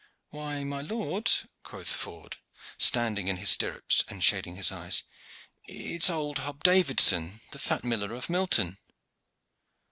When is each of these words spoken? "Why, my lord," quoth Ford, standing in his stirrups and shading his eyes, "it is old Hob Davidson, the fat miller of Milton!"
"Why, 0.31 0.63
my 0.63 0.81
lord," 0.81 1.29
quoth 1.61 1.89
Ford, 1.89 2.37
standing 2.79 3.27
in 3.27 3.37
his 3.37 3.51
stirrups 3.51 4.03
and 4.07 4.23
shading 4.23 4.55
his 4.55 4.71
eyes, 4.71 5.03
"it 5.67 6.01
is 6.03 6.09
old 6.09 6.39
Hob 6.39 6.63
Davidson, 6.63 7.39
the 7.51 7.59
fat 7.59 7.83
miller 7.83 8.11
of 8.15 8.27
Milton!" 8.27 8.79